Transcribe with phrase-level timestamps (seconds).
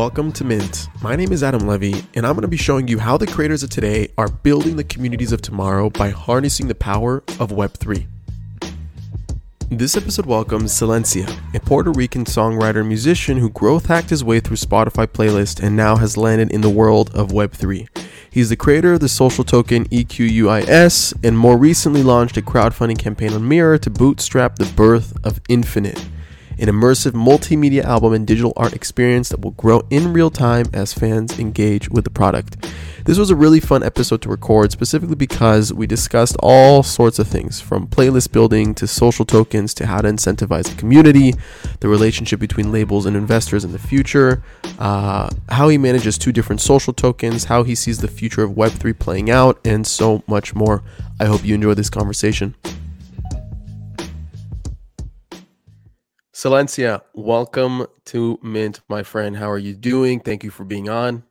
[0.00, 0.88] Welcome to Mint.
[1.02, 3.62] My name is Adam Levy, and I'm going to be showing you how the creators
[3.62, 8.06] of today are building the communities of tomorrow by harnessing the power of Web3.
[9.68, 14.40] This episode welcomes Xcelencia, a Puerto Rican songwriter and musician who growth hacked his way
[14.40, 17.86] through Spotify playlist and now has landed in the world of Web3.
[18.30, 23.34] He's the creator of the social token EQUIS and more recently launched a crowdfunding campaign
[23.34, 26.02] on Mirror to bootstrap the birth of Infinite
[26.60, 30.92] an immersive multimedia album and digital art experience that will grow in real time as
[30.92, 32.66] fans engage with the product.
[33.06, 37.26] This was a really fun episode to record, specifically because we discussed all sorts of
[37.26, 41.34] things from playlist building to social tokens to how to incentivize the community,
[41.80, 44.42] the relationship between labels and investors in the future,
[44.78, 48.98] uh, how he manages two different social tokens, how he sees the future of Web3
[48.98, 50.82] playing out, and so much more.
[51.18, 52.54] I hope you enjoy this conversation.
[56.40, 59.36] Xcelencia, welcome to Mint, my friend.
[59.36, 60.20] How are you doing?
[60.20, 61.22] Thank you for being on.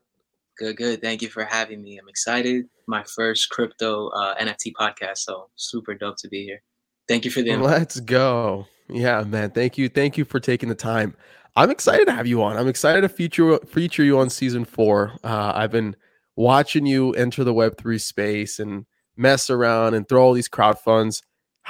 [0.56, 1.02] Good, good.
[1.02, 1.98] Thank you for having me.
[1.98, 2.66] I'm excited.
[2.86, 6.62] My first crypto uh, NFT podcast, so super dope to be here.
[7.08, 7.50] Thank you for the.
[7.50, 7.70] Invite.
[7.70, 8.68] Let's go.
[8.88, 9.50] Yeah, man.
[9.50, 9.88] Thank you.
[9.88, 11.16] Thank you for taking the time.
[11.56, 12.56] I'm excited to have you on.
[12.56, 15.18] I'm excited to feature feature you on season four.
[15.24, 15.96] Uh, I've been
[16.36, 18.86] watching you enter the Web three space and
[19.16, 21.20] mess around and throw all these crowd funds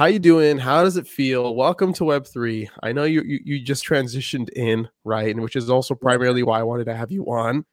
[0.00, 0.56] how you doing?
[0.56, 1.54] How does it feel?
[1.54, 2.70] Welcome to Web3.
[2.82, 5.28] I know you, you, you just transitioned in, right?
[5.28, 7.66] And which is also primarily why I wanted to have you on.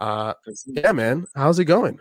[0.00, 0.34] Uh,
[0.66, 1.26] yeah, man.
[1.36, 2.00] How's it going?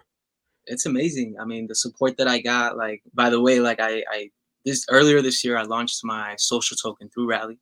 [0.65, 1.35] It's amazing.
[1.39, 2.75] I mean, the support that I got.
[2.75, 4.31] Like, by the way, like I, I
[4.65, 7.59] this earlier this year, I launched my social token through Rally,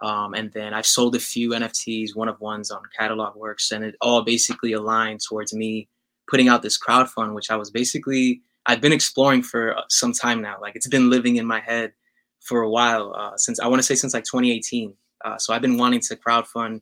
[0.00, 3.84] um, and then I've sold a few NFTs, one of ones on Catalog Works, and
[3.84, 5.90] it all basically aligned towards me
[6.26, 10.12] putting out this crowd fund, which I was basically I've been exploring for uh, some
[10.12, 10.56] time now.
[10.60, 11.92] Like it's been living in my head
[12.40, 14.94] for a while uh, since I want to say since like 2018.
[15.24, 16.80] Uh, so I've been wanting to crowdfund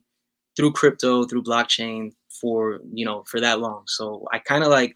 [0.55, 3.83] through crypto, through blockchain for you know for that long.
[3.87, 4.95] So I kind of like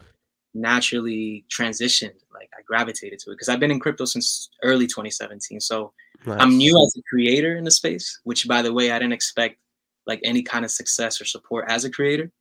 [0.54, 2.16] naturally transitioned.
[2.34, 5.60] Like I gravitated to it because I've been in crypto since early 2017.
[5.60, 5.94] So
[6.26, 6.38] nice.
[6.40, 8.20] I'm new as a creator in the space.
[8.24, 9.58] Which by the way, I didn't expect
[10.06, 12.32] like any kind of success or support as a creator.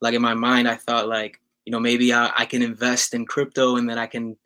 [0.00, 3.26] Like in my mind, I thought like you know, maybe I, I can invest in
[3.26, 4.36] crypto and then I can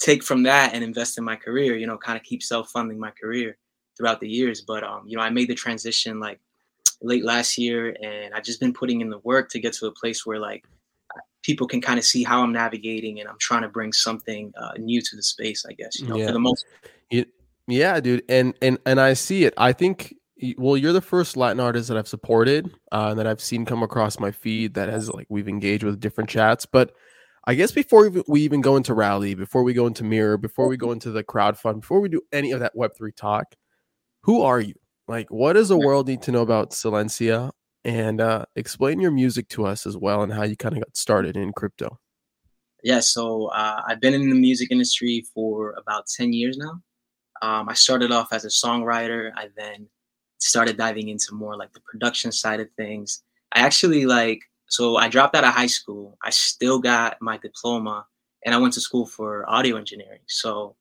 [0.00, 3.10] take from that and invest in my career, you know, kind of keep self-funding my
[3.10, 3.58] career
[3.96, 4.62] throughout the years.
[4.62, 6.40] But, um, you know, I made the transition like
[7.02, 9.92] late last year and I've just been putting in the work to get to a
[9.92, 10.64] place where like
[11.42, 14.72] people can kind of see how I'm navigating and I'm trying to bring something uh,
[14.78, 16.26] new to the space, I guess, you know, yeah.
[16.26, 16.64] for the most.
[17.66, 18.22] yeah, dude.
[18.28, 19.54] And, and, and I see it.
[19.56, 20.14] I think
[20.56, 24.18] well you're the first latin artist that i've supported uh, that i've seen come across
[24.18, 26.92] my feed that has like we've engaged with different chats but
[27.44, 30.76] i guess before we even go into rally before we go into mirror before we
[30.76, 33.56] go into the crowd fund before we do any of that web3 talk
[34.28, 34.74] who are you?
[35.06, 37.50] Like what does the world need to know about xcelencia?
[37.84, 40.96] And uh, explain your music to us as well and how you kind of got
[40.96, 41.98] started in crypto.
[42.82, 46.82] Yeah so uh, i've been in the music industry for about 10 years now.
[47.40, 49.30] Um, i started off as a songwriter.
[49.34, 49.88] I then
[50.38, 53.22] started diving into more like the production side of things.
[53.52, 56.18] I actually like so I dropped out of high school.
[56.22, 58.06] I still got my diploma
[58.44, 60.20] and I went to school for audio engineering.
[60.26, 60.76] So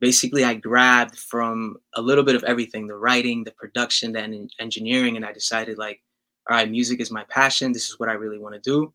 [0.00, 5.16] basically I grabbed from a little bit of everything, the writing, the production, the engineering
[5.16, 6.00] and I decided like
[6.48, 7.72] all right, music is my passion.
[7.72, 8.92] This is what I really want to do.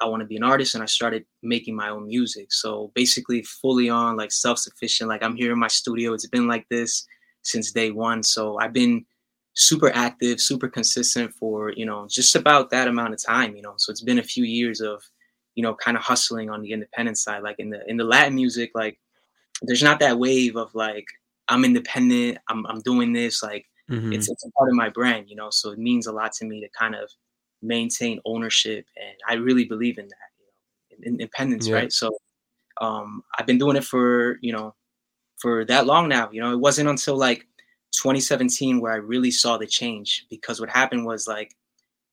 [0.00, 2.52] I want to be an artist and I started making my own music.
[2.52, 6.12] So basically fully on like self-sufficient like I'm here in my studio.
[6.12, 7.06] It's been like this
[7.42, 8.22] since day 1.
[8.22, 9.04] So I've been
[9.54, 13.74] super active, super consistent for, you know, just about that amount of time, you know.
[13.76, 15.02] So it's been a few years of,
[15.54, 17.42] you know, kind of hustling on the independent side.
[17.42, 18.98] Like in the in the Latin music, like
[19.62, 21.06] there's not that wave of like
[21.48, 24.12] I'm independent, I'm I'm doing this, like mm-hmm.
[24.12, 25.50] it's it's a part of my brand, you know.
[25.50, 27.10] So it means a lot to me to kind of
[27.64, 30.30] maintain ownership and I really believe in that,
[30.90, 31.74] you know, independence, yeah.
[31.74, 31.92] right?
[31.92, 32.10] So
[32.80, 34.74] um I've been doing it for, you know,
[35.36, 36.30] for that long now.
[36.32, 37.46] You know, it wasn't until like
[37.92, 41.54] 2017 where I really saw the change because what happened was like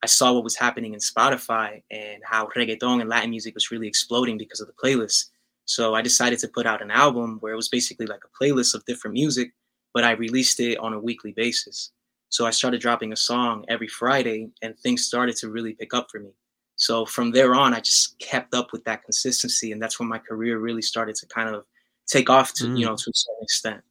[0.04, 3.88] I saw what was happening in Spotify and how reggaeton and Latin music was really
[3.88, 5.26] exploding because of the playlist.
[5.66, 8.74] So I decided to put out an album where it was basically like a playlist
[8.74, 9.52] of different music,
[9.94, 11.92] but I released it on a weekly basis.
[12.30, 16.08] So I started dropping a song every Friday and things started to really pick up
[16.12, 16.30] for me.
[16.76, 19.72] So from there on, I just kept up with that consistency.
[19.74, 21.66] And that's when my career really started to kind of
[22.08, 22.80] take off to, mm.
[22.80, 23.82] you know, to a certain extent.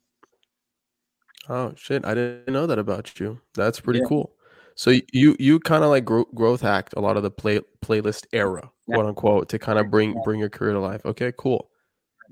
[1.49, 2.05] Oh shit!
[2.05, 3.41] I didn't know that about you.
[3.55, 4.07] That's pretty yeah.
[4.07, 4.35] cool.
[4.75, 8.27] So you you kind of like gro- growth hacked a lot of the play playlist
[8.33, 8.95] era, yeah.
[8.95, 10.21] quote unquote, to kind of bring yeah.
[10.25, 11.05] bring your career to life.
[11.05, 11.71] Okay, cool,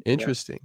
[0.05, 0.61] interesting.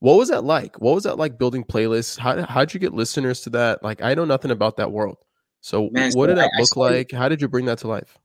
[0.00, 0.80] What was that like?
[0.80, 2.18] What was that like building playlists?
[2.18, 3.82] How how'd you get listeners to that?
[3.82, 5.16] Like I know nothing about that world.
[5.62, 7.10] So Man, what so did that I, look I like?
[7.12, 8.18] How did you bring that to life?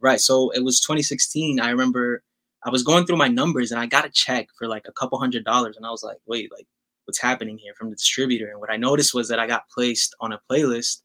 [0.00, 0.20] Right.
[0.20, 1.58] So it was 2016.
[1.60, 2.22] I remember
[2.64, 5.18] I was going through my numbers and I got a check for like a couple
[5.18, 6.66] hundred dollars, and I was like, wait, like
[7.06, 8.50] what's happening here from the distributor?
[8.50, 11.02] And what I noticed was that I got placed on a playlist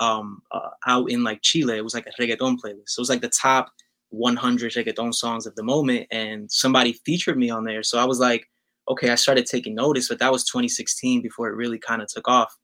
[0.00, 1.76] um, uh, out in like Chile.
[1.76, 2.88] It was like a reggaeton playlist.
[2.88, 3.70] So it was like the top
[4.10, 7.82] 100 reggaeton songs of the moment, and somebody featured me on there.
[7.82, 8.46] So I was like,
[8.88, 12.28] okay, I started taking notice, but that was 2016 before it really kind of took
[12.28, 12.54] off.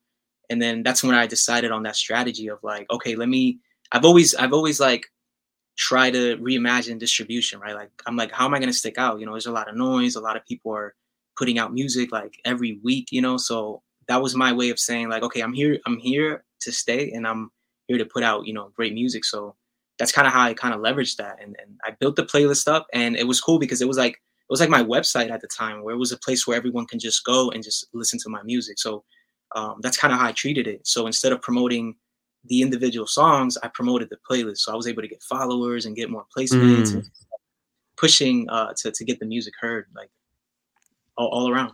[0.51, 3.59] And then that's when I decided on that strategy of like, okay, let me.
[3.91, 5.07] I've always, I've always like
[5.77, 7.75] try to reimagine distribution, right?
[7.75, 9.21] Like I'm like, how am I going to stick out?
[9.21, 10.17] You know, there's a lot of noise.
[10.17, 10.95] A lot of people are
[11.43, 13.37] putting out music like every week, you know.
[13.37, 15.81] So that was my way of saying like, okay, I'm here.
[15.87, 17.51] I'm here to stay, and I'm
[17.89, 19.25] here to put out, you know, great music.
[19.25, 19.57] So
[19.99, 22.69] that's kind of how I kind of leveraged that, and, and I built the playlist
[22.69, 25.41] up, and it was cool because it was like it was like my website at
[25.41, 28.21] the time, where it was a place where everyone can just go and just listen
[28.21, 28.79] to my music.
[28.79, 29.03] So
[29.57, 30.87] um, that's kind of how I treated it.
[30.87, 31.97] So instead of promoting
[32.45, 34.59] the individual songs, I promoted the playlist.
[34.59, 36.95] So I was able to get followers and get more placements, mm.
[36.95, 37.11] and
[37.97, 40.11] pushing uh, to to get the music heard like
[41.23, 41.73] all, all around.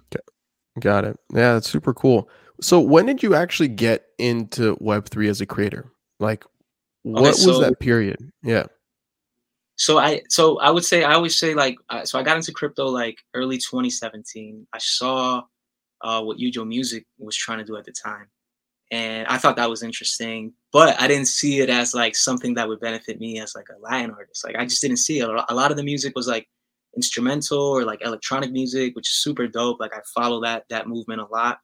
[0.81, 1.19] Got it.
[1.33, 2.29] Yeah, that's super cool.
[2.61, 5.91] So when did you actually get into Web three as a creator?
[6.19, 6.45] Like,
[7.03, 8.19] what okay, so, was that period?
[8.43, 8.67] Yeah.
[9.77, 12.53] So I so I would say I always say like uh, so I got into
[12.53, 14.67] crypto like early 2017.
[14.73, 15.43] I saw
[16.00, 18.27] uh, what Ujo Music was trying to do at the time,
[18.91, 20.53] and I thought that was interesting.
[20.73, 23.81] But I didn't see it as like something that would benefit me as like a
[23.81, 24.45] Latin artist.
[24.45, 25.29] Like I just didn't see it.
[25.29, 26.49] A lot of the music was like
[26.96, 29.81] instrumental or like electronic music, which is super dope.
[29.81, 31.61] Like I follow that that movement a lot.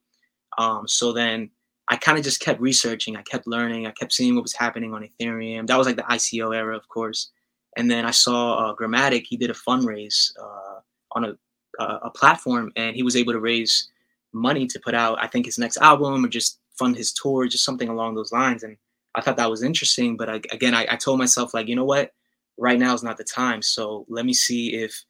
[0.59, 1.51] Um, so then
[1.89, 3.17] I kind of just kept researching.
[3.17, 3.87] I kept learning.
[3.87, 5.67] I kept seeing what was happening on Ethereum.
[5.67, 7.31] That was like the ICO era, of course.
[7.77, 9.25] And then I saw uh, Gramatik.
[9.27, 10.81] He did a fundraise uh,
[11.13, 11.37] on a
[11.79, 13.91] a platform, and he was able to raise
[14.33, 17.65] money to put out, I think, his next album or just fund his tour, just
[17.65, 18.63] something along those lines.
[18.63, 18.77] And
[19.15, 20.17] I thought that was interesting.
[20.17, 22.13] But I, again, I, I told myself, like, you know what?
[22.59, 23.63] Right now is not the time.
[23.63, 25.05] So let me see if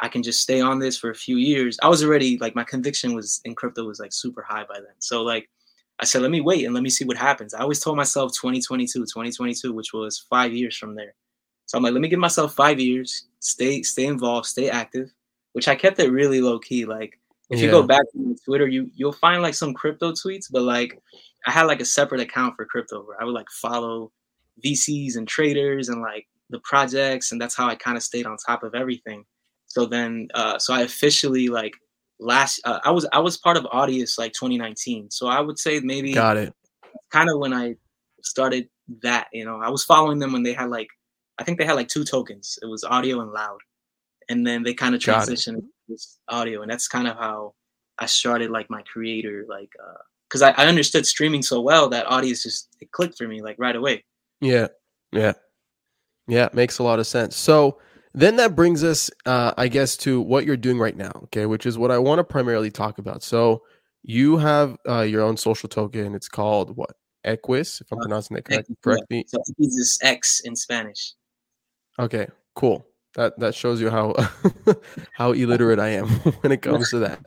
[0.00, 1.78] I can just stay on this for a few years.
[1.82, 4.94] I was already like my conviction was in crypto was like super high by then.
[4.98, 5.48] So like
[5.98, 7.54] I said, let me wait and let me see what happens.
[7.54, 11.14] I always told myself 2022, 2022, which was five years from there.
[11.66, 15.12] So I'm like, let me give myself five years, stay, stay involved, stay active,
[15.52, 16.86] which I kept it really low key.
[16.86, 17.18] Like
[17.50, 17.66] if yeah.
[17.66, 21.00] you go back to Twitter, you you'll find like some crypto tweets, but like
[21.46, 24.12] I had like a separate account for crypto where I would like follow
[24.64, 28.36] VCs and traders and like the projects, and that's how I kind of stayed on
[28.36, 29.24] top of everything.
[29.68, 31.74] So then, uh, so I officially like
[32.18, 35.10] last, uh, I was I was part of Audius like 2019.
[35.10, 36.52] So I would say maybe got it.
[37.10, 37.76] Kind of when I
[38.22, 38.68] started
[39.02, 40.88] that, you know, I was following them when they had like,
[41.38, 42.58] I think they had like two tokens.
[42.62, 43.60] It was audio and loud,
[44.28, 47.54] and then they kind of transitioned this audio, and that's kind of how
[47.98, 49.70] I started like my creator like
[50.28, 53.42] because uh, I, I understood streaming so well that Audius just it clicked for me
[53.42, 54.04] like right away.
[54.40, 54.68] Yeah,
[55.12, 55.32] yeah,
[56.26, 56.48] yeah.
[56.52, 57.36] Makes a lot of sense.
[57.36, 57.78] So
[58.18, 61.66] then that brings us, uh, I guess, to what you're doing right now, okay, which
[61.66, 63.22] is what I want to primarily talk about.
[63.22, 63.62] So
[64.02, 66.14] you have uh, your own social token.
[66.14, 66.90] It's called what?
[67.24, 69.24] Equis, if I'm uh, pronouncing that correct, correctly.
[69.28, 71.14] So Equis is X in Spanish.
[71.98, 72.86] Okay, cool.
[73.14, 74.14] That that shows you how
[75.12, 76.08] how illiterate I am
[76.40, 77.20] when it comes to that.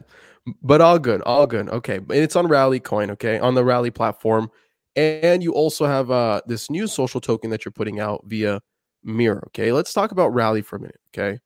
[0.62, 1.70] But all good, all good.
[1.70, 3.12] Okay, it's on Rally Coin.
[3.12, 4.50] Okay, on the Rally platform,
[4.96, 8.62] and you also have uh this new social token that you're putting out via
[9.04, 9.44] mirror.
[9.48, 11.00] Okay, let's talk about rally for a minute.
[11.16, 11.40] Okay,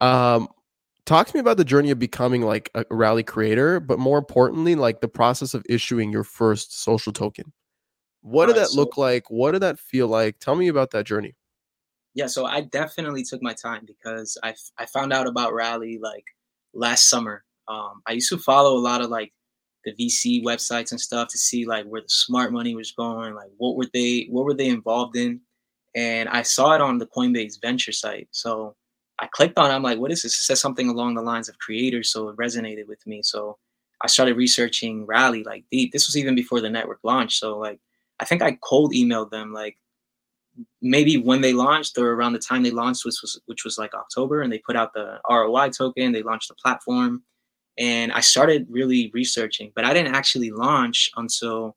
[0.00, 0.48] um,
[1.04, 4.74] talk to me about the journey of becoming like a rally creator, but more importantly,
[4.74, 7.52] like the process of issuing your first social token.
[8.20, 9.30] What did that so, look like?
[9.30, 10.38] What did that feel like?
[10.40, 11.36] Tell me about that journey.
[12.14, 16.24] Yeah, so I definitely took my time because I I found out about rally like
[16.74, 17.44] last summer.
[17.68, 19.32] Um, I used to follow a lot of like
[19.84, 23.50] the VC websites and stuff to see like where the smart money was going, like
[23.58, 25.40] what were they what were they involved in
[25.96, 28.28] and I saw it on the Coinbase venture site.
[28.30, 28.76] So
[29.18, 29.74] I clicked on it.
[29.74, 30.34] I'm like, what is this?
[30.34, 32.12] It says something along the lines of creators.
[32.12, 33.22] So it resonated with me.
[33.22, 33.56] So
[34.02, 35.92] I started researching Rally like deep.
[35.92, 37.40] This was even before the network launched.
[37.40, 37.80] So like
[38.20, 39.78] I think I cold emailed them like
[40.82, 43.94] maybe when they launched or around the time they launched, which was which was like
[43.94, 47.22] October, and they put out the RLY token, they launched the platform.
[47.78, 51.76] And I started really researching, but I didn't actually launch until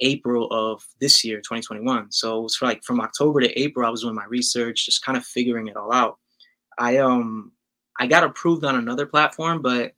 [0.00, 2.12] April of this year, 2021.
[2.12, 5.16] So it it's like from October to April, I was doing my research, just kind
[5.16, 6.18] of figuring it all out.
[6.78, 7.52] I um
[7.98, 9.92] I got approved on another platform, but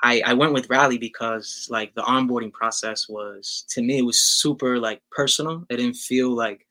[0.00, 4.20] I, I went with Rally because like the onboarding process was to me it was
[4.20, 5.64] super like personal.
[5.68, 6.66] It didn't feel like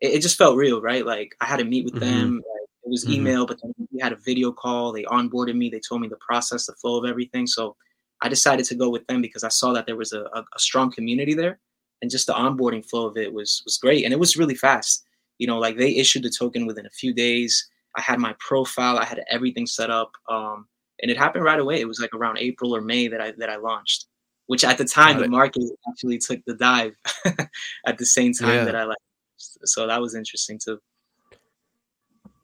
[0.00, 1.06] it, it just felt real, right?
[1.06, 2.10] Like I had to meet with mm-hmm.
[2.10, 2.34] them.
[2.36, 3.14] Like, it was mm-hmm.
[3.14, 4.92] email, but then we had a video call.
[4.92, 5.70] They onboarded me.
[5.70, 7.46] They told me the process, the flow of everything.
[7.46, 7.76] So
[8.20, 10.58] I decided to go with them because I saw that there was a, a, a
[10.58, 11.60] strong community there
[12.00, 15.04] and just the onboarding flow of it was was great and it was really fast
[15.38, 17.68] You know, like they issued the token within a few days.
[17.96, 20.66] I had my profile, I had everything set up, um,
[21.00, 21.80] and it happened right away.
[21.80, 24.06] It was like around April or May that I that I launched,
[24.46, 25.30] which at the time Got the it.
[25.30, 26.96] market actually took the dive
[27.86, 28.64] at the same time yeah.
[28.64, 28.98] that I like.
[29.36, 30.80] So that was interesting too.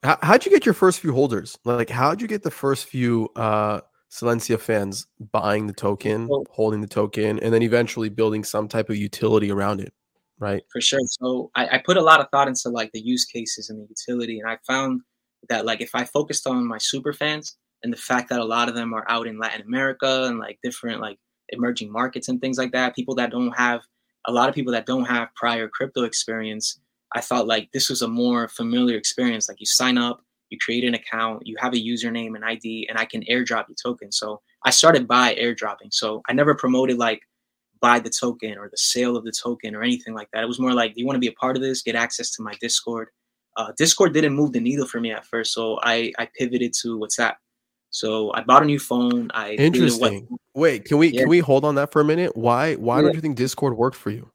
[0.04, 1.58] How, how'd you get your first few holders?
[1.64, 3.80] Like, how'd you get the first few uh,
[4.14, 8.96] Xcelencia fans buying the token, holding the token, and then eventually building some type of
[8.96, 9.92] utility around it?
[10.38, 10.62] Right.
[10.72, 11.00] For sure.
[11.08, 13.86] So I, I put a lot of thought into like the use cases and the
[13.88, 15.00] utility, and I found
[15.48, 18.68] that like if I focused on my super fans and the fact that a lot
[18.68, 21.18] of them are out in Latin America and like different like
[21.50, 23.80] emerging markets and things like that, people that don't have
[24.26, 26.78] a lot of people that don't have prior crypto experience
[27.14, 29.48] I thought like this was a more familiar experience.
[29.48, 30.23] Like you sign up,
[30.54, 33.74] you create an account, you have a username and ID, and I can airdrop the
[33.74, 34.12] token.
[34.12, 35.92] So I started by airdropping.
[35.92, 37.20] So I never promoted like
[37.80, 40.42] buy the token or the sale of the token or anything like that.
[40.42, 41.82] It was more like, do you want to be a part of this?
[41.82, 43.08] Get access to my Discord.
[43.56, 46.98] Uh, Discord didn't move the needle for me at first, so I I pivoted to
[46.98, 47.34] WhatsApp.
[47.90, 49.30] So I bought a new phone.
[49.34, 50.26] I interesting.
[50.54, 51.20] Wait, can we yeah.
[51.20, 52.36] can we hold on that for a minute?
[52.36, 53.02] Why why yeah.
[53.02, 54.30] don't you think Discord worked for you?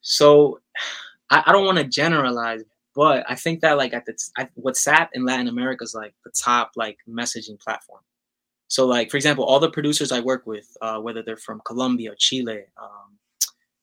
[0.00, 0.58] So
[1.30, 2.62] I, I don't want to generalize,
[2.94, 6.30] but I think that like at the I, WhatsApp in Latin America is like the
[6.30, 8.00] top like messaging platform.
[8.68, 12.14] So like for example, all the producers I work with, uh, whether they're from Colombia,
[12.18, 13.18] Chile, um,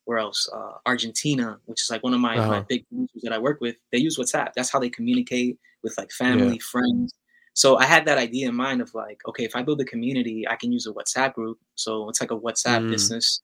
[0.06, 2.50] where else, uh, Argentina, which is like one of my, uh-huh.
[2.50, 4.54] my big producers that I work with, they use WhatsApp.
[4.56, 6.72] That's how they communicate with like family, yeah.
[6.72, 7.14] friends.
[7.54, 10.48] So I had that idea in mind of like, okay, if I build a community,
[10.48, 11.60] I can use a WhatsApp group.
[11.76, 12.92] So it's like a WhatsApp mm.
[12.92, 13.42] business.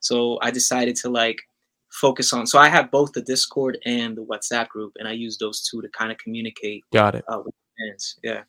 [0.00, 1.38] So I decided to like
[1.96, 2.46] focus on.
[2.46, 5.80] So I have both the Discord and the WhatsApp group, and I use those two
[5.82, 6.84] to kind of communicate.
[6.92, 7.24] Got it.
[7.28, 8.16] Uh, with fans.
[8.22, 8.42] Yeah.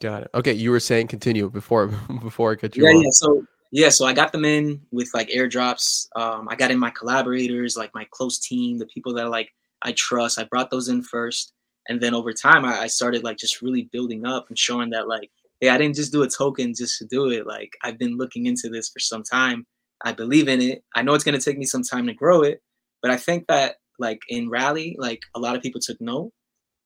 [0.00, 0.30] Got it.
[0.34, 1.86] Okay, you were saying continue before
[2.22, 3.04] before I cut you yeah, off.
[3.04, 3.10] Yeah.
[3.12, 6.08] So yeah, so I got them in with like airdrops.
[6.16, 9.50] Um, I got in my collaborators, like my close team, the people that like
[9.82, 10.38] I trust.
[10.38, 11.52] I brought those in first,
[11.88, 15.08] and then over time, I, I started like just really building up and showing that
[15.08, 17.46] like, hey, I didn't just do a token just to do it.
[17.46, 19.66] Like I've been looking into this for some time
[20.04, 20.84] I believe in it.
[20.94, 22.62] I know it's going to take me some time to grow it,
[23.02, 26.32] but I think that like in rally, like a lot of people took note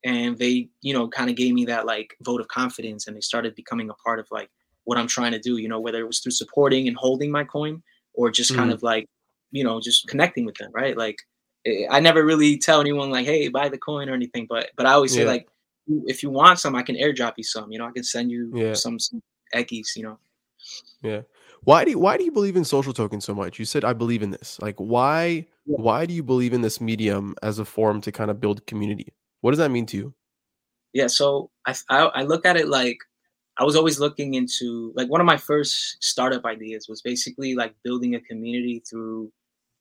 [0.05, 3.21] and they, you know, kind of gave me that like vote of confidence and they
[3.21, 4.51] started becoming a part of like
[4.85, 7.45] what I'm trying to do, you know, whether it was through supporting and holding my
[7.45, 7.83] coin
[8.15, 8.61] or just mm-hmm.
[8.61, 9.09] kind of like,
[9.51, 10.97] you know, just connecting with them, right?
[10.97, 11.17] Like
[11.67, 14.87] eh, I never really tell anyone like, hey, buy the coin or anything, but but
[14.87, 15.49] I always say like
[16.07, 18.53] if you want some, I can airdrop you some, you know, I can send you
[18.55, 18.75] yeah.
[18.75, 19.23] some some
[19.55, 20.19] Ekis, you know.
[21.03, 21.23] Yeah.
[21.65, 23.59] Why do you, why do you believe in social tokens so much?
[23.59, 24.59] You said I believe in this.
[24.61, 28.41] Like why why do you believe in this medium as a form to kind of
[28.41, 29.13] build community?
[29.41, 30.15] What does that mean to you?
[30.93, 32.99] Yeah, so I, I, I look at it like
[33.59, 37.75] I was always looking into like one of my first startup ideas was basically like
[37.85, 39.31] building a community through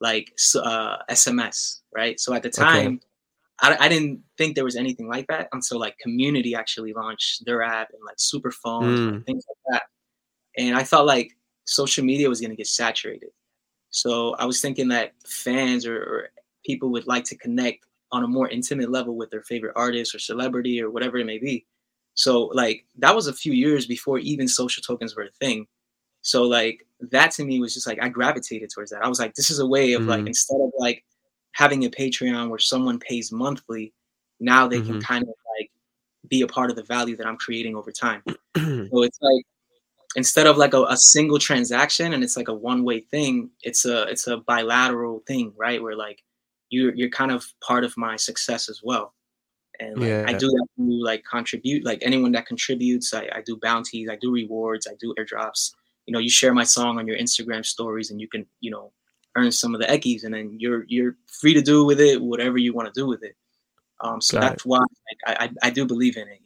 [0.01, 2.19] like uh, SMS, right?
[2.19, 2.99] So at the time,
[3.63, 3.75] okay.
[3.81, 7.61] I, I didn't think there was anything like that until like Community actually launched their
[7.61, 9.07] app and like SuperPhones mm.
[9.09, 9.83] and things like that.
[10.57, 11.31] And I felt like
[11.69, 13.29] social media was going to get saturated.
[13.91, 16.29] So I was thinking that fans or, or,
[16.65, 20.19] people would like to connect on a more intimate level with their favorite artist or
[20.19, 21.65] celebrity or whatever it may be.
[22.15, 25.67] So like that was a few years before even social tokens were a thing.
[26.21, 29.05] So like that to me was just like I gravitated towards that.
[29.05, 30.09] I was like, this is a way of mm-hmm.
[30.09, 31.05] like instead of like
[31.53, 33.93] having a Patreon where someone pays monthly,
[34.41, 34.91] now they mm-hmm.
[34.91, 35.71] can kind of like
[36.27, 38.21] be a part of the value that I'm creating over time.
[38.57, 39.45] so it's like
[40.15, 43.85] instead of like a, a single transaction and it's like a one way thing, it's
[43.85, 45.81] a it's a bilateral thing, right?
[45.81, 46.23] Where like
[46.69, 49.13] you're you're kind of part of my success as well.
[49.79, 50.25] And like, yeah.
[50.27, 54.17] I do that through like contribute, like anyone that contributes, I, I do bounties, I
[54.17, 55.71] do rewards, I do airdrops.
[56.05, 58.91] You know, you share my song on your Instagram stories and you can, you know,
[59.37, 62.57] earn some of the Ekis and then you're you're free to do with it whatever
[62.57, 63.35] you want to do with it.
[64.01, 64.69] Um, so Got that's it.
[64.69, 66.39] why like, I, I do believe in it.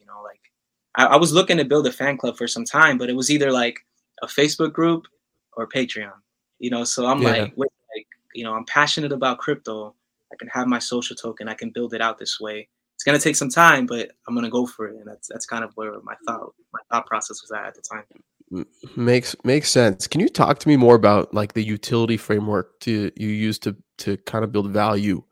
[0.98, 2.98] You know, like I, I, was looking to build a fan club for some time,
[2.98, 3.80] but it was either like
[4.22, 5.08] a Facebook group
[5.56, 6.14] or Patreon.
[6.60, 7.30] You know, so I'm yeah.
[7.30, 9.96] like, wait, like, you know, I'm passionate about crypto.
[10.32, 11.48] I can have my social token.
[11.48, 12.68] I can build it out this way.
[12.96, 15.64] It's gonna take some time, but I'm gonna go for it, and that's that's kind
[15.64, 18.66] of where my thought my thought process was at at the time.
[18.96, 20.08] Makes makes sense.
[20.08, 23.76] Can you talk to me more about like the utility framework to you use to
[24.00, 25.24] to kind of build value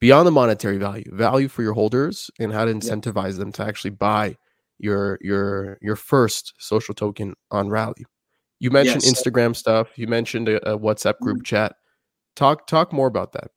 [0.00, 3.38] beyond the monetary value, value for your holders, and how to incentivize yeah.
[3.38, 4.36] them to actually buy
[4.78, 8.04] your your your first social token on Rally.
[8.58, 9.12] You mentioned yes.
[9.12, 9.88] Instagram stuff.
[9.96, 11.44] You mentioned a, a WhatsApp group mm-hmm.
[11.44, 11.76] chat.
[12.36, 13.50] Talk talk more about that.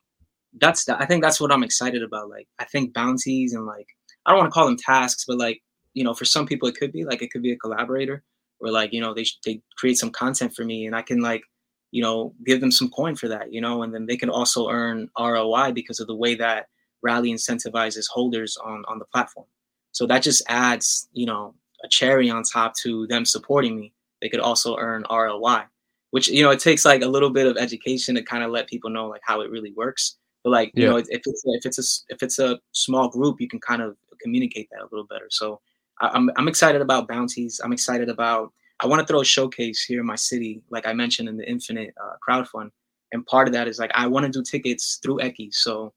[0.59, 2.29] That's the, I think that's what I'm excited about.
[2.29, 3.87] Like I think bounties and like
[4.25, 5.61] I don't want to call them tasks, but like
[5.93, 8.23] you know, for some people it could be like it could be a collaborator
[8.59, 11.43] or like you know they they create some content for me and I can like
[11.91, 14.69] you know give them some coin for that you know and then they can also
[14.69, 16.67] earn RLY because of the way that
[17.01, 19.47] rally incentivizes holders on on the platform.
[19.95, 23.93] So that just adds, you know, a cherry on top to them supporting me.
[24.21, 25.63] They could also earn RLY,
[26.11, 28.67] which you know it takes like a little bit of education to kind of let
[28.67, 30.17] people know like how it really works.
[30.43, 30.89] But like you yeah.
[30.89, 33.95] know, if it's if it's a if it's a small group, you can kind of
[34.21, 35.27] communicate that a little better.
[35.29, 35.61] So
[36.01, 37.61] I'm I'm excited about bounties.
[37.63, 38.51] I'm excited about.
[38.81, 41.49] I want to throw a showcase here in my city, like I mentioned in the
[41.49, 42.71] Infinite uh, crowd fund,
[43.13, 45.53] and part of that is like I want to do tickets through Eki.
[45.53, 45.93] So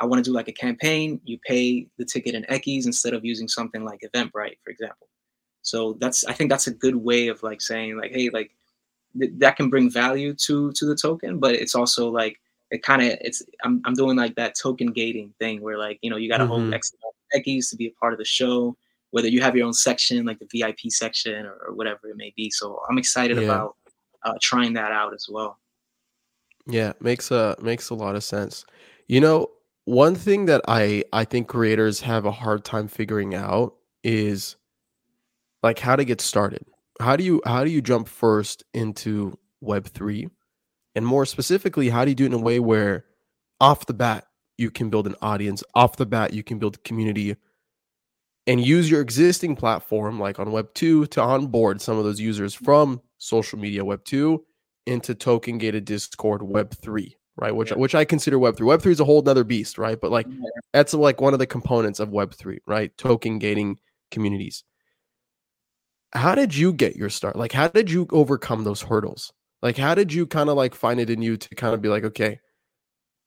[0.00, 1.20] I want to do like a campaign.
[1.24, 5.08] You pay the ticket in Ekis instead of using something like Eventbrite, for example.
[5.62, 8.52] So that's I think that's a good way of like saying like, hey, like
[9.18, 12.40] th- that can bring value to to the token, but it's also like
[12.70, 16.10] it kind of it's I'm I'm doing like that token gating thing where like you
[16.10, 16.52] know you got to mm-hmm.
[16.52, 16.92] hold X
[17.36, 18.76] Ekis to be a part of the show,
[19.10, 22.32] whether you have your own section like the VIP section or, or whatever it may
[22.36, 22.50] be.
[22.50, 23.44] So I'm excited yeah.
[23.44, 23.76] about
[24.24, 25.58] uh, trying that out as well.
[26.66, 28.64] Yeah, makes a makes a lot of sense.
[29.06, 29.50] You know,
[29.88, 34.56] one thing that I I think creators have a hard time figuring out is
[35.62, 36.62] like how to get started.
[37.00, 40.28] How do you how do you jump first into web 3?
[40.94, 43.06] And more specifically, how do you do it in a way where
[43.62, 44.26] off the bat
[44.58, 47.34] you can build an audience, off the bat you can build a community
[48.46, 52.52] and use your existing platform like on web 2 to onboard some of those users
[52.52, 54.44] from social media web 2
[54.84, 57.54] into token gated discord web 3 right?
[57.54, 57.76] Which yeah.
[57.76, 58.66] which I consider Web three.
[58.66, 60.00] Web three is a whole other beast, right?
[60.00, 60.48] But like yeah.
[60.72, 62.96] that's like one of the components of Web three, right?
[62.98, 63.78] Token gating
[64.10, 64.64] communities.
[66.12, 67.36] How did you get your start?
[67.36, 69.32] Like, how did you overcome those hurdles?
[69.60, 71.88] Like, how did you kind of like find it in you to kind of be
[71.88, 72.40] like, okay,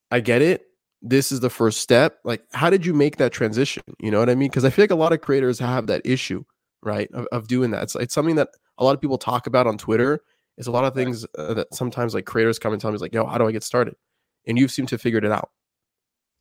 [0.10, 0.64] I get it.
[1.02, 2.18] This is the first step.
[2.24, 3.84] Like, how did you make that transition?
[4.00, 4.50] You know what I mean?
[4.50, 6.44] Because I feel like a lot of creators have that issue,
[6.82, 7.10] right?
[7.14, 7.84] Of, of doing that.
[7.84, 10.22] It's, it's something that a lot of people talk about on Twitter
[10.58, 13.02] it's a lot of things uh, that sometimes like creators come and tell me is
[13.02, 13.96] like, "Yo, how do I get started?"
[14.48, 15.50] And you've seemed to figured it out.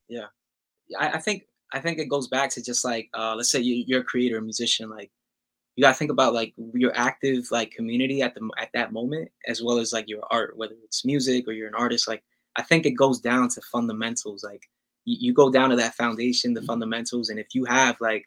[0.08, 0.26] Yeah,
[0.98, 3.84] I, I think I think it goes back to just like uh, let's say you,
[3.86, 5.10] you're a creator, a musician, like
[5.76, 9.62] you gotta think about like your active like community at the at that moment, as
[9.62, 12.08] well as like your art, whether it's music or you're an artist.
[12.08, 12.22] Like
[12.56, 14.42] I think it goes down to fundamentals.
[14.42, 14.68] Like
[15.04, 16.66] you, you go down to that foundation, the mm-hmm.
[16.66, 18.26] fundamentals, and if you have like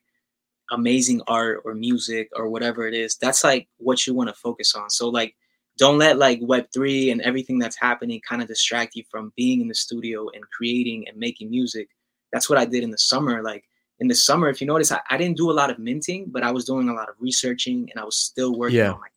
[0.72, 4.74] amazing art or music or whatever it is, that's like what you want to focus
[4.74, 4.90] on.
[4.90, 5.36] So like
[5.78, 9.68] don't let like web3 and everything that's happening kind of distract you from being in
[9.68, 11.90] the studio and creating and making music.
[12.32, 13.64] That's what i did in the summer like
[14.00, 16.42] in the summer if you notice i, I didn't do a lot of minting but
[16.44, 18.92] i was doing a lot of researching and i was still working yeah.
[18.92, 19.12] on like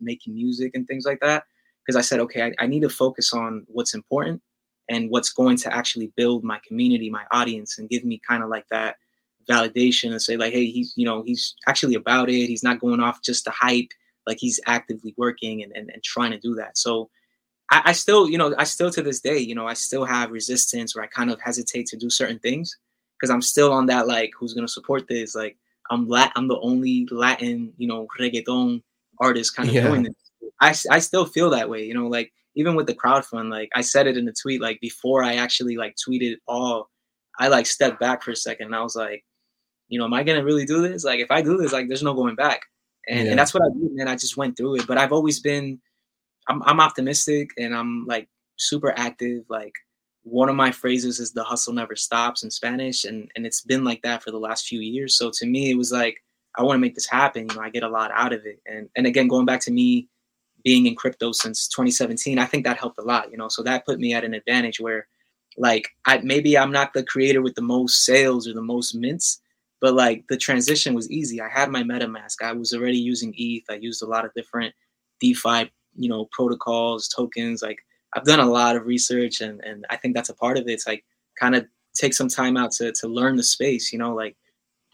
[0.00, 1.44] making music and things like that.
[1.84, 4.40] Because i said okay I, I need to focus on what's important
[4.88, 8.48] and what's going to actually build my community my audience and give me kind of
[8.48, 8.96] like that
[9.48, 12.46] validation and say like hey he's you know he's actually about it.
[12.46, 13.90] He's not going off just to hype
[14.26, 16.76] like he's actively working and, and, and trying to do that.
[16.76, 17.10] So
[17.70, 20.30] I, I, still, you know, I still to this day, you know, I still have
[20.30, 22.76] resistance where I kind of hesitate to do certain things
[23.18, 25.34] because I'm still on that like who's gonna support this?
[25.34, 25.56] Like
[25.90, 28.82] I'm lat I'm the only Latin, you know, reggaeton
[29.18, 29.86] artist kind of yeah.
[29.86, 30.14] doing this.
[30.60, 33.70] I, I still feel that way, you know, like even with the crowd fund, like
[33.74, 36.90] I said it in the tweet, like before I actually like tweeted all,
[37.38, 39.24] I like stepped back for a second and I was like,
[39.88, 41.04] you know, am I gonna really do this?
[41.04, 42.62] Like if I do this, like there's no going back
[43.08, 43.30] and, yeah.
[43.30, 44.08] and that's what I did, man.
[44.08, 44.86] I just went through it.
[44.86, 45.80] But I've always been,
[46.48, 49.44] I'm, I'm optimistic and I'm like super active.
[49.48, 49.74] Like
[50.22, 53.84] one of my phrases is "the hustle never stops" in Spanish, and and it's been
[53.84, 55.16] like that for the last few years.
[55.16, 56.22] So to me, it was like
[56.56, 57.48] I want to make this happen.
[57.48, 58.60] You know, I get a lot out of it.
[58.66, 60.08] And and again, going back to me
[60.64, 63.30] being in crypto since 2017, I think that helped a lot.
[63.30, 65.06] You know, so that put me at an advantage where,
[65.56, 69.40] like, I maybe I'm not the creator with the most sales or the most mints,
[69.80, 71.40] but like the transition was easy.
[71.40, 72.42] I had my MetaMask.
[72.42, 73.64] I was already using ETH.
[73.70, 74.74] I used a lot of different
[75.20, 77.62] DeFi, you know, protocols, tokens.
[77.62, 77.78] Like
[78.14, 80.72] I've done a lot of research, and and I think that's a part of it.
[80.72, 81.04] It's like
[81.38, 84.36] kind of take some time out to to learn the space, you know, like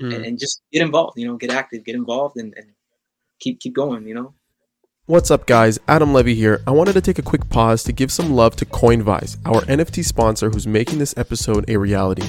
[0.01, 0.15] mm.
[0.15, 1.19] and, and, just get involved.
[1.19, 2.69] You know, get active, get involved, and, and
[3.41, 4.07] keep keep going.
[4.07, 4.35] You know.
[5.07, 5.79] What's up, guys?
[5.87, 6.63] Adam Levy here.
[6.67, 10.05] I wanted to take a quick pause to give some love to Coinvise, our NFT
[10.05, 12.29] sponsor who's making this episode a reality.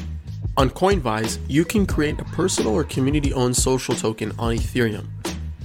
[0.57, 5.05] On Coinvise, you can create a personal or community owned social token on Ethereum.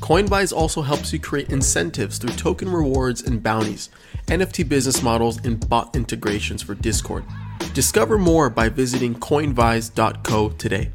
[0.00, 3.88] Coinvise also helps you create incentives through token rewards and bounties,
[4.26, 7.24] NFT business models, and bot integrations for Discord.
[7.72, 10.90] Discover more by visiting coinvise.co today.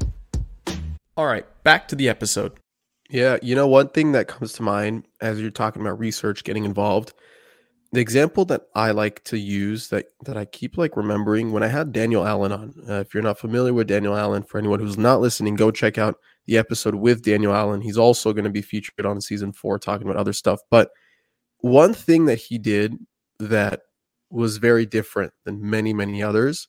[1.16, 2.52] All right, back to the episode.
[3.10, 6.64] Yeah, you know, one thing that comes to mind as you're talking about research, getting
[6.64, 7.14] involved,
[7.92, 11.68] the example that I like to use that that I keep like remembering when I
[11.68, 12.74] had Daniel Allen on.
[12.88, 15.96] Uh, if you're not familiar with Daniel Allen, for anyone who's not listening, go check
[15.96, 17.80] out the episode with Daniel Allen.
[17.80, 20.60] He's also going to be featured on season four, talking about other stuff.
[20.70, 20.90] But
[21.60, 22.94] one thing that he did
[23.38, 23.80] that
[24.30, 26.68] was very different than many many others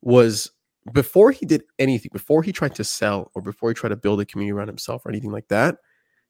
[0.00, 0.50] was
[0.92, 4.20] before he did anything, before he tried to sell or before he tried to build
[4.20, 5.76] a community around himself or anything like that,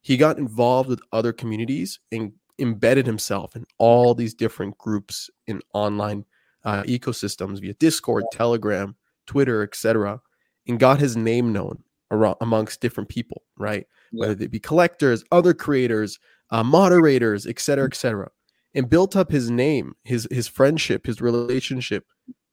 [0.01, 5.61] he got involved with other communities and embedded himself in all these different groups in
[5.73, 6.25] online
[6.65, 10.21] uh, ecosystems via Discord, Telegram, Twitter, etc.,
[10.67, 13.87] and got his name known around, amongst different people, right?
[14.13, 14.21] Yeah.
[14.21, 16.19] Whether they be collectors, other creators,
[16.51, 18.31] uh, moderators, etc., etc.,
[18.75, 22.07] and built up his name, his his friendship, his relationship.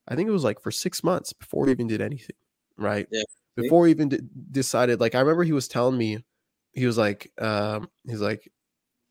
[0.07, 2.35] I think it was like for six months before he even did anything,
[2.77, 3.07] right?
[3.11, 3.23] Yeah.
[3.55, 4.19] Before he even d-
[4.51, 6.19] decided, like I remember he was telling me,
[6.73, 8.49] he was like, um, he's like,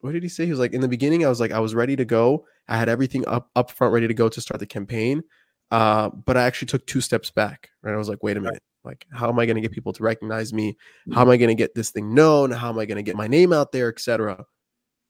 [0.01, 0.45] what did he say?
[0.45, 2.47] He was like, in the beginning, I was like, I was ready to go.
[2.69, 5.23] I had everything up up front, ready to go to start the campaign.
[5.71, 7.71] Uh, but I actually took two steps back.
[7.83, 7.93] Right?
[7.93, 8.63] I was like, wait a minute.
[8.83, 10.77] Like, how am I going to get people to recognize me?
[11.13, 12.51] How am I going to get this thing known?
[12.51, 14.47] How am I going to get my name out there, etc.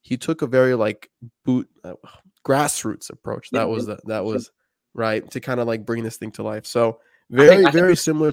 [0.02, 1.08] He took a very like
[1.44, 1.94] boot uh,
[2.44, 3.50] grassroots approach.
[3.50, 4.50] That was the, that was
[4.94, 6.66] right to kind of like bring this thing to life.
[6.66, 6.98] So
[7.30, 8.32] very I think, very similar.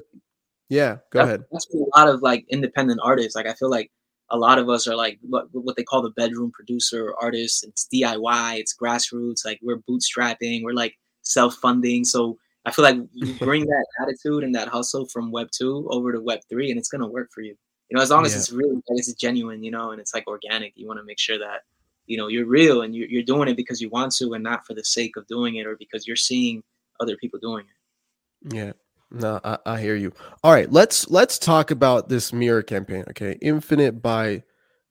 [0.70, 1.44] Yeah, go that's, ahead.
[1.52, 3.36] That's a lot of like independent artists.
[3.36, 3.92] Like I feel like
[4.30, 7.64] a lot of us are like what, what they call the bedroom producer artists.
[7.64, 9.46] It's DIY, it's grassroots.
[9.46, 12.04] Like we're bootstrapping, we're like self funding.
[12.04, 16.12] So I feel like you bring that attitude and that hustle from Web two over
[16.12, 17.56] to Web three, and it's gonna work for you.
[17.90, 18.40] You know, as long as yeah.
[18.40, 20.74] it's really, it's genuine, you know, and it's like organic.
[20.76, 21.62] You want to make sure that
[22.06, 24.66] you know you're real and you're, you're doing it because you want to, and not
[24.66, 26.64] for the sake of doing it or because you're seeing
[27.00, 28.54] other people doing it.
[28.56, 28.72] Yeah.
[29.12, 30.12] No, I, I, hear you.
[30.44, 33.06] All right, let's let's talk about this mirror campaign.
[33.10, 34.44] Okay, Infinite by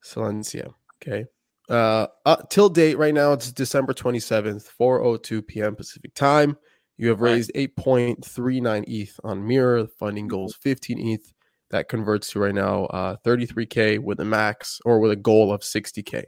[0.05, 0.73] Xcelencia.
[1.03, 1.27] Okay,
[1.69, 5.77] uh, uh, till date right now it's December twenty seventh, four oh two p.m.
[5.77, 6.57] Pacific time.
[6.97, 9.89] You have raised eight point three nine ETH on Mirror.
[9.99, 11.35] Funding goals is fifteen ETH.
[11.71, 15.17] That converts to right now uh, thirty three k with a max or with a
[15.17, 16.25] goal of sixty k.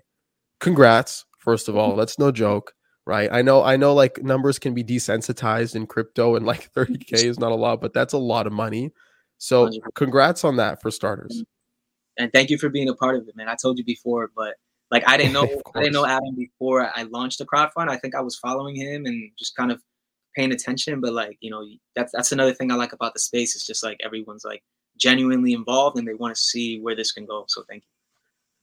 [0.61, 1.97] Congrats, first of all.
[1.97, 2.75] That's no joke
[3.09, 3.31] right?
[3.33, 7.41] I know, I know, like numbers can be desensitized in crypto, and like 30k is
[7.41, 8.93] not a lot, but that's a lot of money.
[9.39, 11.43] So, congrats on that for starters.
[12.19, 13.49] And thank you for being a part of it, man.
[13.49, 14.57] I told you before, but
[14.91, 17.89] like I didn't know, I didn't know Adam before I launched the crowdfund.
[17.89, 19.81] I think I was following him and just kind of
[20.37, 21.01] paying attention.
[21.01, 21.65] But like, you know,
[21.97, 23.55] that's that's another thing I like about the space.
[23.55, 24.63] It's just like everyone's like
[24.99, 27.45] genuinely involved and they want to see where this can go.
[27.49, 27.98] So thank you.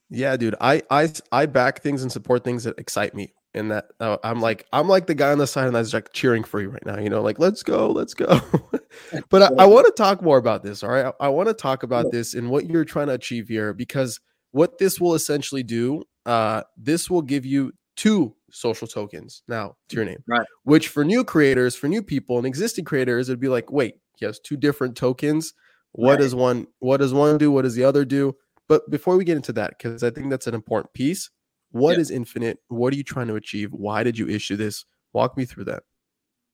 [0.10, 0.56] Yeah, dude.
[0.62, 4.42] I I I back things and support things that excite me in that uh, I'm
[4.42, 6.86] like I'm like the guy on the side and I like cheering for you right
[6.86, 7.00] now.
[7.00, 8.40] You know, like let's go, let's go.
[9.30, 10.84] but I, I want to talk more about this.
[10.84, 13.48] All right, I, I want to talk about this and what you're trying to achieve
[13.48, 14.20] here because
[14.52, 19.96] what this will essentially do, uh, this will give you two social tokens now to
[19.96, 20.46] your name, right?
[20.64, 24.26] Which for new creators, for new people and existing creators, it'd be like, wait, he
[24.26, 25.54] has two different tokens.
[25.94, 26.20] What right.
[26.20, 26.68] does one?
[26.80, 27.52] What does one do?
[27.52, 28.36] What does the other do?
[28.68, 31.30] But before we get into that, because I think that's an important piece,
[31.72, 32.00] what yeah.
[32.00, 32.60] is Infinite?
[32.70, 33.72] What are you trying to achieve?
[33.72, 34.86] Why did you issue this?
[35.14, 35.84] Walk me through that.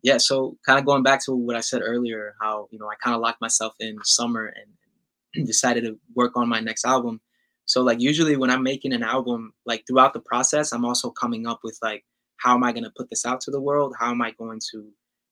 [0.04, 2.96] Yeah, so kind of going back to what I said earlier, how you know I
[3.04, 4.54] kind of locked myself in summer
[5.36, 7.22] and decided to work on my next album.
[7.66, 11.48] So like usually when I'm making an album, like throughout the process, I'm also coming
[11.48, 12.04] up with like
[12.38, 13.94] how am I going to put this out to the world?
[14.00, 14.90] How am I going to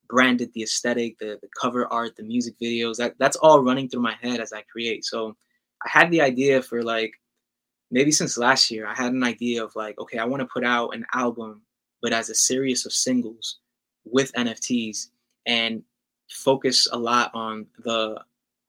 [0.08, 2.98] brand it, the aesthetic, the the cover art, the music videos?
[2.98, 5.04] That that's all running through my head as I create.
[5.04, 5.36] So
[5.86, 7.14] I had the idea for like
[7.92, 10.64] maybe since last year, I had an idea of like, okay, I want to put
[10.64, 11.62] out an album,
[12.02, 13.60] but as a series of singles
[14.06, 15.08] with NFTs
[15.46, 15.84] and
[16.30, 18.22] focus a lot on the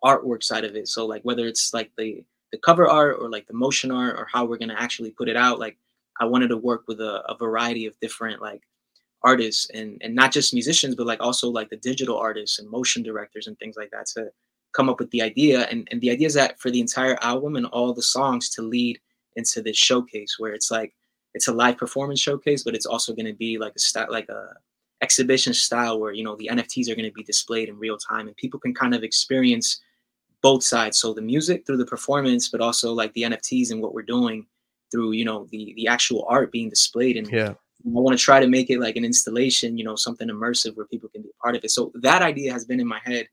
[0.05, 0.89] artwork side of it.
[0.89, 4.27] So like whether it's like the the cover art or like the motion art or
[4.33, 5.77] how we're gonna actually put it out, like
[6.21, 8.63] I wanted to work with a, a variety of different like
[9.23, 13.03] artists and and not just musicians, but like also like the digital artists and motion
[13.03, 14.31] directors and things like that to
[14.73, 15.63] come up with the idea.
[15.71, 18.63] And and the idea is that for the entire album and all the songs to
[18.63, 19.01] lead
[19.37, 20.95] into this showcase where it's like
[21.35, 24.29] it's a live performance showcase, but it's also going to be like a style, like
[24.29, 24.55] a
[25.03, 28.27] exhibition style where you know the NFTs are going to be displayed in real time
[28.27, 29.81] and people can kind of experience
[30.43, 30.99] both sides.
[30.99, 34.47] So the music through the performance, but also like the NFTs and what we're doing
[34.91, 37.17] through you know the the actual art being displayed.
[37.17, 37.55] And yeah, I
[37.85, 41.09] want to try to make it like an installation, you know, something immersive where people
[41.09, 41.71] can be a part of it.
[41.71, 43.29] So that idea has been in my head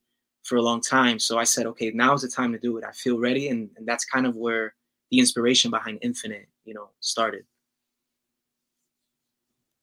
[0.47, 1.19] for a long time.
[1.19, 2.83] So I said, okay, now's the time to do it.
[2.87, 4.73] I feel ready, and, and that's kind of where
[5.11, 7.43] the inspiration behind Infinite, you know, started.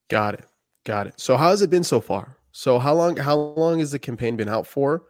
[0.09, 0.45] Got it.
[0.85, 1.13] Got it.
[1.17, 2.37] So how has it been so far?
[2.51, 5.03] So how long how long has the campaign been out for?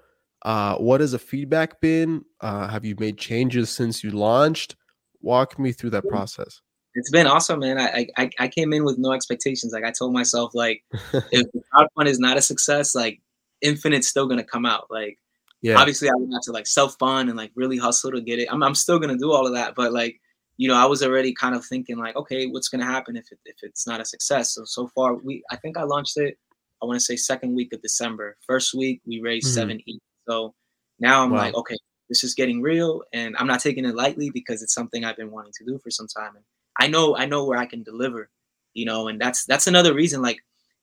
[0.43, 2.23] Uh, what has the feedback been?
[2.39, 4.75] Uh, have you made changes since you launched?
[5.21, 6.61] Walk me through that process.
[6.93, 7.77] It's been awesome, man.
[7.77, 9.73] I I, I came in with no expectations.
[9.73, 13.21] Like I told myself, like if the crowdfund is not a success, like
[13.61, 14.87] Infinite's still gonna come out.
[14.89, 15.19] Like
[15.61, 15.77] yeah.
[15.77, 18.47] Obviously, I would have to like self fund and like really hustle to get it.
[18.51, 20.19] I'm, I'm still gonna do all of that, but like
[20.57, 23.39] you know, I was already kind of thinking like, okay, what's gonna happen if it,
[23.45, 24.53] if it's not a success?
[24.55, 26.37] So so far, we I think I launched it.
[26.81, 28.37] I want to say second week of December.
[28.45, 29.55] First week we raised mm-hmm.
[29.55, 30.01] seven ETH.
[30.29, 30.53] So
[30.99, 31.37] Now I'm Wow.
[31.39, 31.77] like, okay,
[32.09, 35.31] this is getting real, and I'm not taking it lightly because it's something I've been
[35.31, 36.45] wanting to do for some time, and
[36.79, 38.29] I know I know where I can deliver,
[38.73, 40.21] you know, and that's that's another reason.
[40.21, 40.39] Like,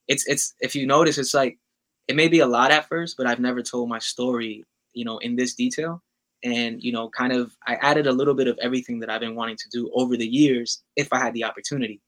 [0.08, 1.58] it's it's if you notice, it's like
[2.08, 5.18] it may be a lot at first, but I've never told my story, you know,
[5.18, 6.02] in this detail.
[6.44, 9.36] And, you know, kind of, I added a little bit of everything that I've been
[9.36, 12.00] wanting to do over the years if I had the opportunity.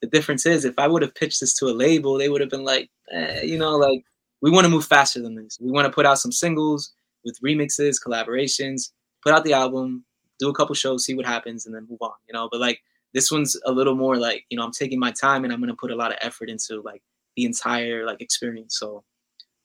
[0.00, 2.50] The difference is, if I would have pitched this to a label, they would have
[2.50, 4.04] been like, eh, you know, like,
[4.42, 5.58] we want to move faster than this.
[5.60, 6.92] We want to put out some singles
[7.24, 10.04] with remixes, collaborations, put out the album,
[10.38, 12.48] do a couple shows, see what happens, and then move on, you know.
[12.50, 12.80] But like,
[13.12, 15.68] this one's a little more like, you know, I'm taking my time and I'm going
[15.68, 17.02] to put a lot of effort into like
[17.36, 18.78] the entire like experience.
[18.78, 19.04] So,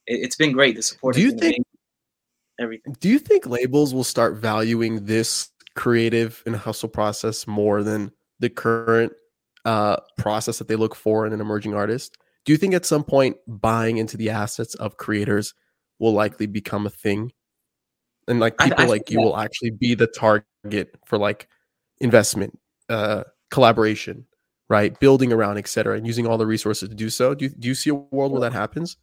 [0.07, 0.75] it, it's been great.
[0.75, 1.15] The support.
[1.15, 1.65] Do you think- amazing.
[2.59, 2.95] everything?
[2.99, 8.49] Do you think labels will start valuing this creative and hustle process more than the
[8.49, 9.13] current
[9.65, 12.17] uh, process that they look for in an emerging artist?
[12.45, 15.53] Do you think at some point buying into the assets of creators
[15.99, 17.31] will likely become a thing?
[18.27, 21.47] And like I- I people like you that- will actually be the target for like
[21.99, 22.57] investment,
[22.89, 24.25] uh, collaboration,
[24.69, 24.99] right?
[24.99, 27.33] Building around, et cetera, and using all the resources to do so.
[27.35, 28.97] Do you, do you see a world where that happens?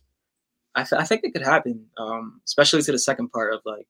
[0.74, 3.86] I, th- I think it could happen, um, especially to the second part of like,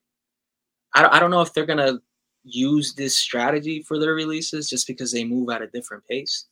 [0.95, 2.01] I, don't- I don't know if they're gonna
[2.45, 6.47] use this strategy for their releases just because they move at a different pace.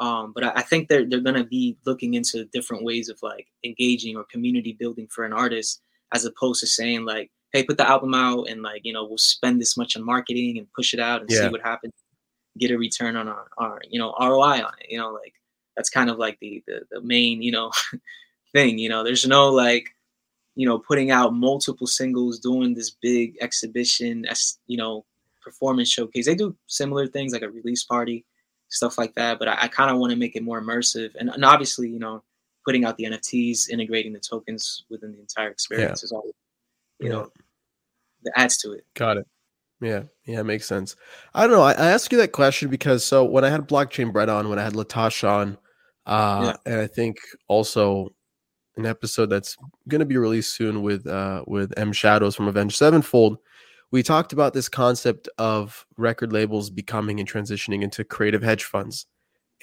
[0.00, 3.46] Um, but I, I think they're they're gonna be looking into different ways of like
[3.64, 5.80] engaging or community building for an artist,
[6.14, 9.18] as opposed to saying like, hey, put the album out and like you know we'll
[9.18, 11.40] spend this much on marketing and push it out and Yeah.
[11.42, 11.92] see what happens,
[12.58, 14.86] get a return on our, our you know ROI on it.
[14.90, 15.34] You know like
[15.76, 17.70] that's kind of like the the, the main you know
[18.52, 18.78] thing.
[18.78, 19.94] You know, there's no like,
[20.54, 25.04] you know, putting out multiple singles, doing this big exhibition, as you know,
[25.42, 26.26] performance showcase.
[26.26, 28.24] They do similar things like a release party,
[28.68, 29.38] stuff like that.
[29.38, 31.98] But I, I kind of want to make it more immersive, and, and obviously, you
[31.98, 32.22] know,
[32.64, 36.24] putting out the NFTs, integrating the tokens within the entire experience is all,
[37.00, 37.28] you know,
[38.22, 38.84] that adds to it.
[38.94, 39.26] Got it.
[39.80, 40.94] Yeah, yeah, it makes sense.
[41.34, 41.62] I don't know.
[41.62, 44.60] I, I asked you that question because so when I had Blockchain Brad on, when
[44.60, 45.58] I had Latasha on,
[46.06, 47.16] uh, and I think
[47.48, 48.12] also
[48.76, 49.56] an episode that's
[49.88, 53.38] going to be released soon with uh with M Shadows from Avenged Sevenfold,
[53.90, 59.06] we talked about this concept of record labels becoming and transitioning into creative hedge funds.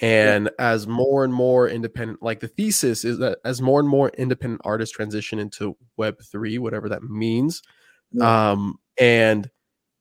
[0.02, 4.08] And as more and more independent, like the thesis is that as more and more
[4.16, 7.60] independent artists transition into Web three, whatever that means,
[8.12, 8.52] Yeah.
[8.52, 9.50] um, and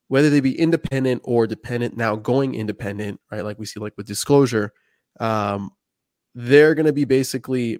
[0.07, 3.43] whether they be independent or dependent, now going independent, right?
[3.43, 4.71] Like we see, like with disclosure,
[5.19, 5.71] um,
[6.33, 7.79] they're going to be basically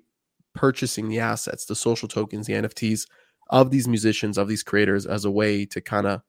[0.55, 3.05] purchasing the assets, the social tokens, the NFTs
[3.49, 6.21] of these musicians, of these creators, as a way to kind of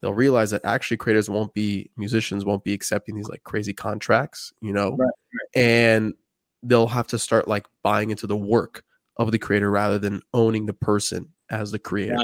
[0.00, 4.52] they'll realize that actually creators won't be musicians won't be accepting these like crazy contracts,
[4.60, 5.10] you know, Right,
[5.54, 6.14] and
[6.62, 8.82] they'll have to start like buying into the work
[9.16, 12.16] of the creator rather than owning the person as the creator,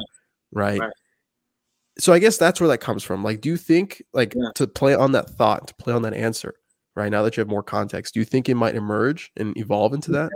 [0.52, 0.80] right?
[0.80, 0.92] Right.
[1.98, 3.22] So I guess that's where that comes from.
[3.24, 4.50] Like, do you think like Yeah.
[4.54, 6.54] to play on that thought, to play on that answer,
[6.94, 9.92] right now that you have more context, do you think it might emerge and evolve
[9.92, 10.30] into that?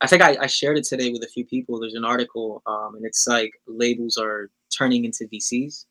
[0.00, 1.78] I think I, I shared it today with a few people.
[1.78, 5.84] There's an article, um, and it's like labels are turning into VCs,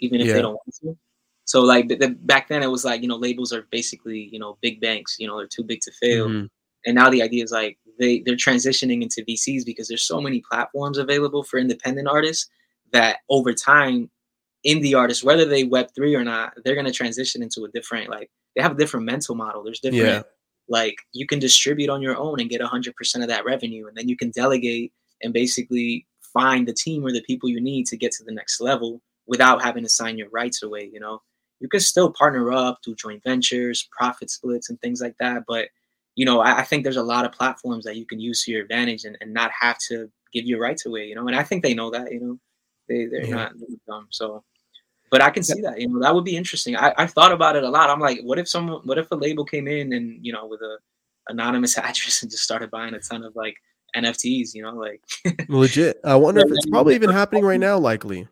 [0.00, 0.34] even if Yeah.
[0.34, 0.96] they don't want to.
[1.44, 4.38] So like the, the, back then, it was like you know labels are basically you
[4.38, 5.16] know big banks.
[5.18, 6.28] You know they're too big to fail.
[6.28, 6.48] Mhm.
[6.86, 10.42] And now the idea is like they they're transitioning into VCs because there's so many
[10.50, 12.48] platforms available for independent artists
[12.92, 14.10] that over time,
[14.66, 18.30] indie artists, whether they Web three or not, they're gonna transition into a different like
[18.56, 19.62] they have a different mental model.
[19.62, 20.22] There's different Yeah.
[20.78, 24.08] Like you can distribute on your own and get 100% of that revenue and then
[24.08, 28.10] you can delegate and basically find the team or the people you need to get
[28.12, 31.20] to the next level without having to sign your rights away you know?
[31.60, 35.68] You can still partner up do joint ventures profit splits and things like that but
[36.16, 38.50] you know i, I think there's a lot of platforms that you can use to
[38.52, 41.26] your advantage and, and not have to give your rights away you know?
[41.28, 42.38] And i think they know that you know?
[42.88, 43.34] They, they're Yeah.
[43.36, 43.52] not
[43.86, 44.42] dumb so
[45.12, 46.74] but I can see that, you know, that would be interesting.
[46.74, 47.90] I, I thought about it a lot.
[47.90, 50.62] I'm like, what if someone, what if a label came in and, you know, with
[50.62, 50.78] a
[51.28, 53.54] anonymous address and just started buying a ton of like
[53.94, 55.02] NFTs, you know, like,
[55.50, 56.00] Legit.
[56.02, 58.26] I wonder if it's probably even happening right now, likely.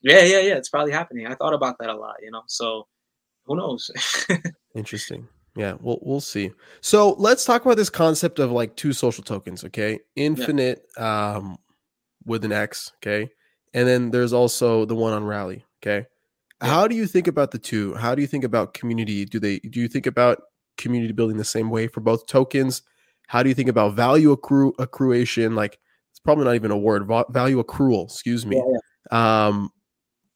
[0.00, 1.26] yeah, yeah, yeah, it's probably happening.
[1.26, 2.86] I thought about that a lot, you know, so
[3.44, 3.90] who knows?
[4.74, 5.28] Interesting.
[5.54, 6.50] Yeah, we'll we'll see.
[6.80, 10.00] So let's talk about this concept of like two social tokens, okay?
[10.16, 11.58] Infinite um
[12.24, 13.30] with an X, okay?
[13.74, 16.06] And then there's also the one on Rally, okay?
[16.62, 16.68] Yeah.
[16.70, 17.94] How do you think about the two?
[17.94, 19.24] How do you think about community?
[19.24, 20.42] Do they do you think about
[20.78, 22.82] community building the same way for both tokens?
[23.28, 25.54] How do you think about value accru accruation?
[25.54, 25.78] Like
[26.12, 27.06] it's probably not even a word.
[27.06, 28.56] va- Value accrual, excuse me.
[28.56, 29.70] Yeah, Um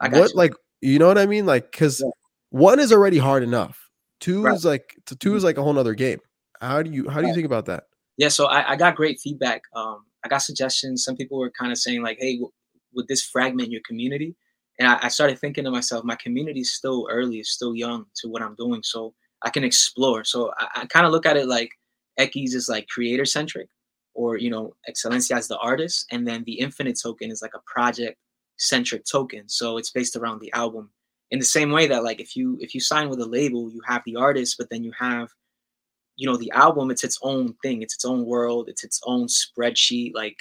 [0.01, 0.37] I got what you.
[0.37, 1.47] like you know what I mean?
[1.47, 2.11] Like because Yeah.
[2.51, 3.89] one is already hard enough.
[4.21, 4.55] Two Right.
[4.55, 6.21] is like two is like a whole nother game.
[6.61, 7.85] How do you how do you think about that?
[8.19, 9.61] yeah, so I, I got great feedback.
[9.75, 11.05] Um, I got suggestions.
[11.05, 12.51] Some people were kind of saying like, hey, w-
[12.95, 14.35] would this fragment your community?
[14.79, 18.07] And I, I started thinking to myself, my community is still early, it's still young
[18.17, 20.25] to what I'm doing, so I can explore.
[20.25, 21.71] So I, I kind of look at it like
[22.19, 23.69] Ekis is like creator centric,
[24.15, 27.63] or you know, Xcelencia is the artist, and then the Infinite token is like a
[27.67, 28.19] project
[28.59, 29.49] centric token.
[29.49, 30.91] So it's based around the album.
[31.31, 33.81] In the same way that like if you if you sign with a label, you
[33.87, 35.31] have the artist, but then you have
[36.17, 39.27] you know the album it's its own thing it's its own world it's its own
[39.27, 40.37] spreadsheet like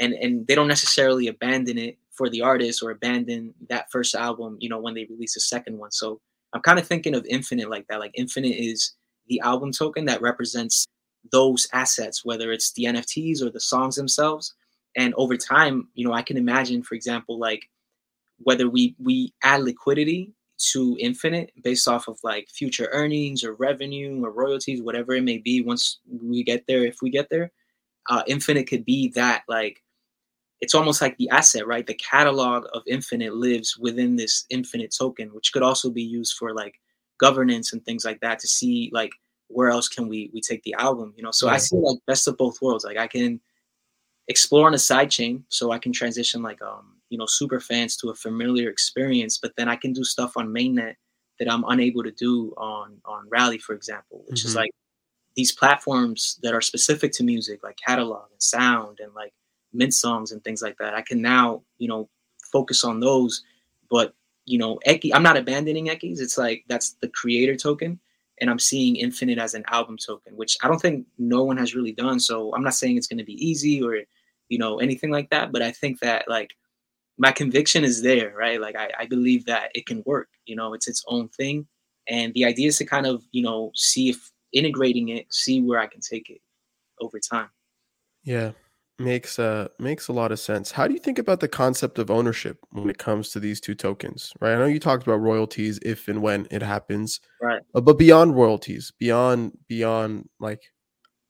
[0.00, 4.58] and and they don't necessarily abandon it for the artist or abandon that first album
[4.60, 6.20] you know when they release a second one so
[6.52, 8.94] i'm kind of thinking of infinite like that like infinite is
[9.28, 10.86] the album token that represents
[11.32, 14.54] those assets whether it's the nfts or the songs themselves
[14.96, 17.70] and over time you know i can imagine for example like
[18.40, 24.24] whether we we add liquidity to infinite based off of like future earnings or revenue
[24.24, 25.62] or royalties, whatever it may be.
[25.62, 27.52] Once we get there, if we get there,
[28.10, 29.82] uh, infinite could be that like
[30.60, 31.86] it's almost like the asset, right?
[31.86, 36.54] The catalog of infinite lives within this infinite token, which could also be used for
[36.54, 36.80] like
[37.18, 39.12] governance and things like that to see like
[39.48, 41.30] where else can we we take the album, you know?
[41.30, 42.84] So I see like best of both worlds.
[42.84, 43.40] Like I can
[44.26, 47.96] explore on a side chain, so I can transition like um you know super fans
[47.96, 50.94] to a familiar experience but then i can do stuff on mainnet
[51.38, 54.48] that i'm unable to do on on rally for example which mm-hmm.
[54.48, 54.70] is like
[55.36, 59.32] these platforms that are specific to music like catalog and sound and like
[59.72, 62.08] mint songs and things like that i can now you know
[62.52, 63.44] focus on those
[63.90, 67.98] but you know Eki, i'm not abandoning ekis it's like that's the creator token
[68.40, 71.74] and i'm seeing infinite as an album token which i don't think no one has
[71.74, 73.98] really done so i'm not saying it's going to be easy or
[74.48, 76.50] you know anything like that but i think that like
[77.18, 78.60] my conviction is there, right?
[78.60, 80.28] Like I, I believe that it can work.
[80.46, 81.66] You know, it's its own thing,
[82.06, 85.80] and the idea is to kind of you know see if integrating it, see where
[85.80, 86.40] I can take it
[87.00, 87.50] over time.
[88.22, 88.52] Yeah,
[88.98, 90.72] makes uh makes a lot of sense.
[90.72, 93.74] How do you think about the concept of ownership when it comes to these two
[93.74, 94.32] tokens?
[94.40, 94.54] Right.
[94.54, 97.20] I know you talked about royalties if and when it happens.
[97.40, 97.62] Right.
[97.74, 100.62] Uh, but beyond royalties, beyond beyond like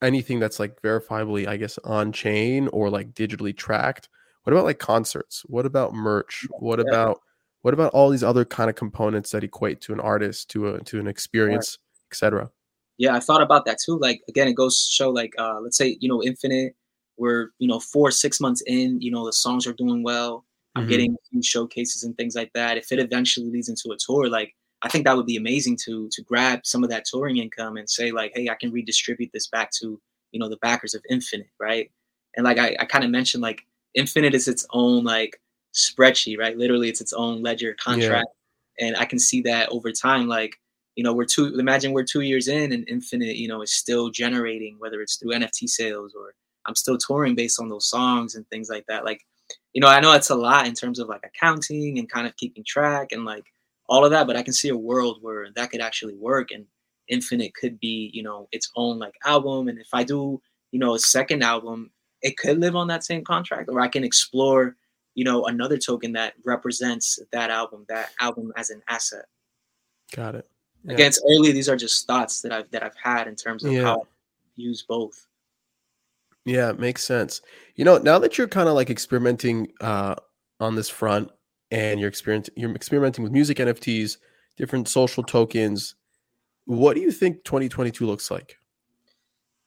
[0.02, 4.08] anything that's like verifiably, I guess, on chain or like digitally tracked
[4.48, 5.42] what about like concerts?
[5.44, 6.46] What about merch?
[6.58, 6.86] What yeah.
[6.88, 7.20] about
[7.60, 10.82] what about all these other kind of components that equate to an artist, to a
[10.84, 12.12] to an experience, right.
[12.14, 12.50] etc.
[12.96, 13.98] Yeah, I thought about that too.
[13.98, 16.74] Like again, it goes to show like uh let's say, you know, Infinite,
[17.18, 20.44] we're, you know, four, six months in, you know, the songs are doing well.
[20.74, 20.90] I'm mm-hmm.
[20.90, 22.76] getting showcases and things like that.
[22.76, 26.08] If it eventually leads into a tour, like I think that would be amazing to
[26.12, 29.48] to grab some of that touring income and say like, hey, I can redistribute this
[29.48, 30.00] back to
[30.30, 31.90] you know the backers of Infinite, right?
[32.36, 33.62] And like I, I kind of mentioned, like
[33.94, 35.40] Infinite is its own like
[35.74, 36.56] spreadsheet, right?
[36.56, 38.28] Literally, it's its own ledger contract,
[38.78, 38.86] yeah.
[38.86, 40.28] and I can see that over time.
[40.28, 40.56] Like,
[40.94, 41.58] you know, we're two.
[41.58, 45.32] Imagine we're two years in, and Infinite, you know, is still generating, whether it's through
[45.32, 46.34] NFT sales or
[46.68, 49.04] I'm still touring based on those songs and things like that.
[49.04, 49.24] Like,
[49.72, 52.36] you know, I know it's a lot in terms of like accounting and kind of
[52.36, 53.46] keeping track and like
[53.88, 56.66] all of that, but I can see a world where that could actually work and
[57.08, 59.68] Infinite could be, you know, its own like album.
[59.68, 63.24] And if I do, you know, a second album, it could live on that same
[63.24, 64.76] contract, or I can explore,
[65.14, 69.24] you know, another token that represents that album, that album as an asset.
[70.14, 70.48] Got it.
[70.84, 70.94] Yeah.
[70.94, 71.52] Again, it's early.
[71.52, 73.82] These are just thoughts that I've that I've had in terms of yeah.
[73.82, 74.04] how I
[74.56, 75.27] use both.
[76.48, 77.42] Yeah, it makes sense.
[77.76, 80.14] You know, now that you're kind of like experimenting uh,
[80.60, 81.30] on this front,
[81.70, 84.16] and you're experiencing you're experimenting with music NFTs,
[84.56, 85.94] different social tokens.
[86.64, 88.56] What do you think 2022 looks like?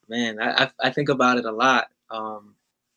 [0.08, 2.54] Man, I I think about it a lot um,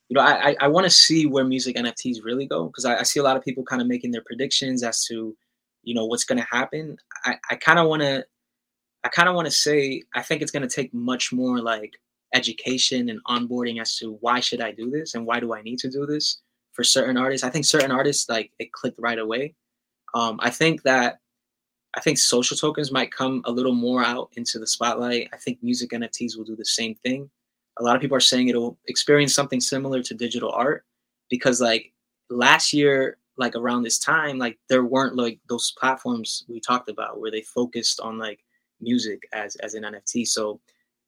[0.09, 3.03] you know, I I, want to see where music NFTs really go because I, I,
[3.03, 5.35] see a lot of people kind of making their predictions as to,
[5.83, 6.97] you know, what's going to happen.
[7.23, 8.25] I I kind of want to,
[9.03, 11.93] I kind of want to say I think it's going to take much more like
[12.33, 15.79] education and onboarding as to why should I do this and why do I need
[15.79, 16.41] to do this
[16.73, 17.45] for certain artists.
[17.45, 19.55] I think certain artists like it clicked right away.
[20.13, 21.19] Um, I think that
[21.95, 25.29] I think social tokens might come a little more out into the spotlight.
[25.33, 27.29] I think music NFTs will do the same thing
[27.77, 30.85] a lot of people are saying it'll experience something similar to digital art
[31.29, 31.91] because like
[32.29, 37.19] last year like around this time like there weren't like those platforms we talked about
[37.19, 38.39] where they focused on like
[38.79, 40.59] music as as an nft so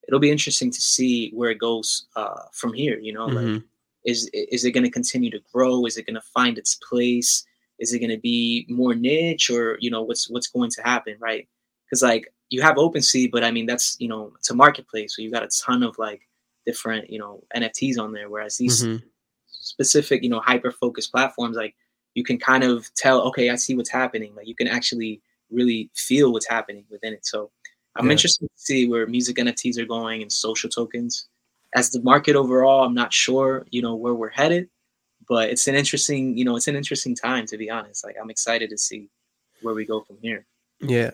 [0.07, 3.53] it'll be interesting to see where it goes uh from here you know mm-hmm.
[3.53, 3.63] like
[4.05, 7.45] is is it going to continue to grow is it going to find its place
[7.79, 11.15] is it going to be more niche or you know what's what's going to happen
[11.19, 11.47] right
[11.85, 15.21] because like you have OpenSea, but I mean that's you know it's a marketplace, so
[15.21, 16.21] you got a ton of like
[16.67, 18.97] different you know nfts on there whereas these mm-hmm.
[19.47, 21.73] specific you know hyper focused platforms like
[22.13, 25.89] you can kind of tell okay i see what's happening like you can actually really
[25.95, 27.49] feel what's happening within it so
[27.97, 28.11] i'm yeah.
[28.11, 31.27] interested to see where music nfts are going and social tokens
[31.75, 34.69] as the market overall i'm not sure you know where we're headed
[35.27, 38.05] but it's an interesting, you know, it's an interesting time to be honest.
[38.05, 39.09] Like I'm excited to see
[39.61, 40.45] where we go from here.
[40.79, 41.11] Yeah.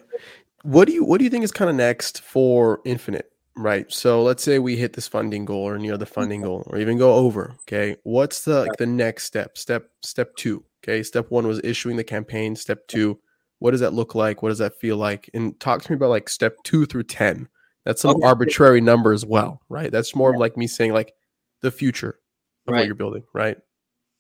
[0.64, 3.32] What do you what do you think is kind of next for Infinite?
[3.56, 3.92] Right.
[3.92, 6.48] So let's say we hit this funding goal or near the funding mm-hmm.
[6.48, 7.56] goal or even go over.
[7.62, 7.98] Okay.
[8.04, 9.58] What's the like the next step?
[9.58, 10.64] Step step two.
[10.84, 11.04] Okay.
[11.04, 12.56] Step one was issuing the campaign.
[12.56, 13.20] Step two,
[13.64, 14.44] what does that look like?
[14.44, 15.30] What does that feel like?
[15.34, 17.48] And talk to me about like step two through ten.
[17.86, 18.28] That's some okay.
[18.28, 19.90] arbitrary number as well, right?
[19.90, 20.36] That's more yeah.
[20.36, 21.14] of like me saying like
[21.62, 22.20] the future
[22.68, 22.80] of right.
[22.80, 23.56] what you're building, right?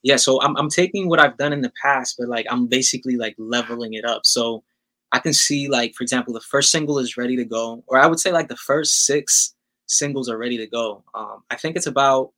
[0.01, 0.15] Yeah.
[0.15, 3.35] So I'm I'm taking what I've done in the past, but like I'm basically like
[3.37, 4.25] leveling it up.
[4.25, 4.63] So
[5.11, 8.07] I can see like, for example, the first single is ready to go, or I
[8.07, 9.53] would say like the first six
[9.87, 11.03] singles are ready to go.
[11.13, 12.31] Um, I think it's about,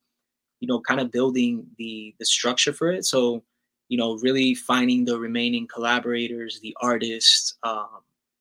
[0.58, 3.04] you know, kind of building the the structure for it.
[3.04, 3.44] So,
[3.88, 7.88] you know, really finding the remaining collaborators, the artists, um,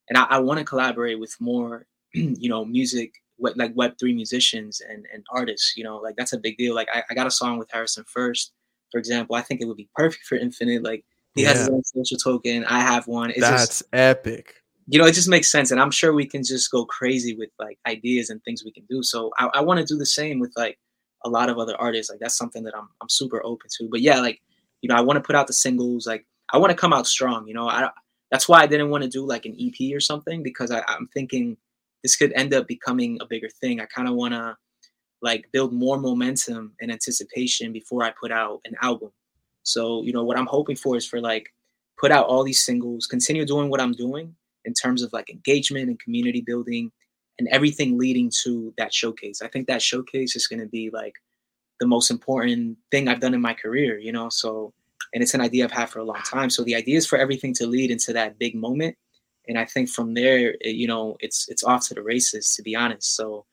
[0.09, 4.81] and I, I want to collaborate with more, you know, music like Web three musicians
[4.81, 5.75] and and artists.
[5.75, 6.73] You know, like that's a big deal.
[6.75, 8.53] Like I, I got a song with Harrison First,
[8.91, 9.35] for example.
[9.35, 10.83] I think it would be perfect for Infinite.
[10.83, 11.49] Like he yeah.
[11.49, 12.65] has his own social token.
[12.65, 13.31] I have one.
[13.31, 14.55] It's That's just, epic.
[14.87, 17.49] You know, it just makes sense, and I'm sure we can just go crazy with
[17.59, 19.01] like ideas and things we can do.
[19.01, 20.77] So I, I want to do the same with like
[21.23, 22.09] a lot of other artists.
[22.09, 23.89] Like that's something that I'm I'm super open to.
[23.89, 24.41] But yeah, like
[24.85, 26.05] you know, I want to put out the singles.
[26.05, 27.47] Like I want to come out strong.
[27.47, 27.89] You know, I
[28.29, 31.07] that's why I didn't want to do like an EP or something because I, I'm
[31.11, 31.57] thinking
[32.03, 33.81] this could end up becoming a bigger thing.
[33.81, 34.55] I kind of want to
[35.23, 39.09] like build more momentum and anticipation before I put out an album.
[39.63, 41.51] So, you know, what I'm hoping for is for like
[41.99, 45.89] put out all these singles, continue doing what I'm doing in terms of like engagement
[45.89, 46.91] and community building
[47.39, 49.41] and everything leading to that showcase.
[49.41, 51.15] I think that showcase is going to be like
[51.79, 54.29] the most important thing I've done in my career, you know?
[54.29, 54.73] So,
[55.13, 56.49] and it's an idea I've had for a long time.
[56.49, 58.95] So the idea is for everything to lead into that big moment.
[59.47, 62.63] And I think from there, it, you know, it's, it's off to the races, to
[62.63, 63.15] be honest.
[63.15, 63.45] So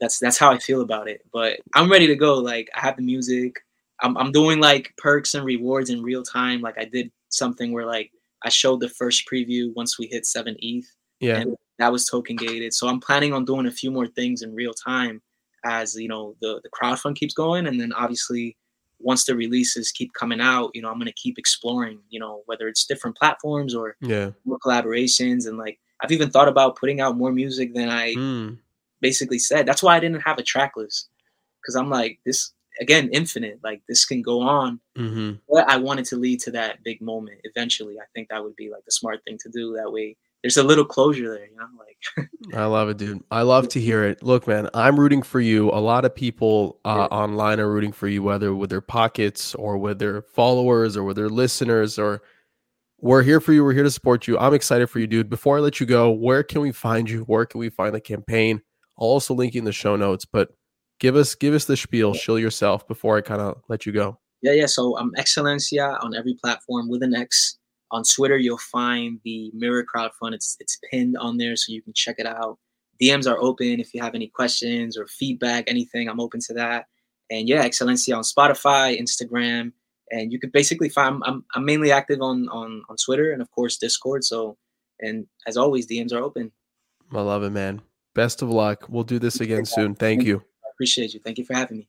[0.00, 2.38] that's, that's how I feel about it, but I'm ready to go.
[2.38, 3.60] Like I have the music,
[4.00, 6.60] I'm, I'm doing like perks and rewards in real time.
[6.60, 8.10] Like I did something where like
[8.42, 10.86] I showed the first preview once we hit seven ETH.
[11.20, 11.36] Yeah.
[11.36, 12.72] And that was token gated.
[12.72, 15.20] So I'm planning on doing a few more things in real time
[15.64, 18.56] as you know the the crowdfund keeps going, and then obviously
[18.98, 22.00] once the releases keep coming out, you know I'm gonna keep exploring.
[22.10, 26.48] You know whether it's different platforms or yeah more collaborations, and like I've even thought
[26.48, 28.58] about putting out more music than I mm.
[29.00, 29.66] basically said.
[29.66, 31.08] That's why I didn't have a track list
[31.60, 35.32] because I'm like this again infinite like this can go on mm-hmm.
[35.48, 38.70] but i wanted to lead to that big moment eventually i think that would be
[38.70, 41.66] like the smart thing to do that way there's a little closure there you know
[41.78, 43.22] like i love it dude.
[43.30, 44.22] I love to hear it.
[44.22, 45.70] Look man i'm rooting for you.
[45.70, 47.16] A lot of people uh, yeah.
[47.16, 51.16] online are rooting for you whether with their pockets or with their followers or with
[51.16, 52.22] their listeners or
[53.02, 53.64] we're here for you.
[53.64, 54.38] We're here to support you.
[54.38, 55.30] I'm excited for you dude.
[55.30, 57.20] Before i let you go where can we find you?
[57.22, 58.62] Where can we find the campaign?
[58.98, 60.50] I'll also link in the show notes but
[61.00, 64.18] give us give us the spiel, show yourself before I kind of let you go.
[64.42, 64.66] Yeah, yeah.
[64.66, 67.58] So I'm um, Xcelencia on every platform with an X.
[67.92, 70.34] On Twitter, you'll find the Mirror Crowdfund.
[70.34, 72.58] It's it's pinned on there, so you can check it out.
[73.02, 76.08] DMs are open if you have any questions or feedback, anything.
[76.08, 76.86] I'm open to that.
[77.30, 79.72] And yeah, Xcelencia on Spotify, Instagram,
[80.10, 81.22] and you could basically find.
[81.24, 84.24] I'm I'm mainly active on on on Twitter and of course Discord.
[84.24, 84.56] So,
[85.00, 86.52] and as always, DMs are open.
[87.12, 87.82] I love it, man.
[88.14, 88.86] Best of luck.
[88.88, 89.94] We'll do this again soon.
[89.94, 90.42] Thank you.
[90.74, 91.20] Appreciate you.
[91.20, 91.88] Thank you for having me.